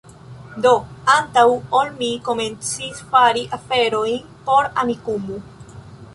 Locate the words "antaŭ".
1.15-1.43